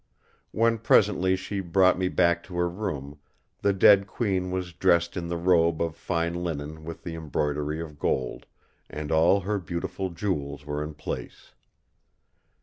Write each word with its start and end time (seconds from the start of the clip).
When 0.49 0.79
presently 0.79 1.35
she 1.35 1.59
brought 1.59 1.95
me 1.95 2.07
back 2.07 2.41
to 2.45 2.55
her 2.55 2.67
room, 2.67 3.19
the 3.61 3.71
dead 3.71 4.07
Queen 4.07 4.49
was 4.49 4.73
dressed 4.73 5.15
in 5.15 5.27
the 5.27 5.37
robe 5.37 5.79
of 5.79 5.95
fine 5.95 6.33
linen 6.43 6.83
with 6.83 7.03
the 7.03 7.13
embroidery 7.13 7.79
of 7.79 7.99
gold; 7.99 8.47
and 8.89 9.11
all 9.11 9.41
her 9.41 9.59
beautiful 9.59 10.09
jewels 10.09 10.65
were 10.65 10.81
in 10.83 10.95
place. 10.95 11.51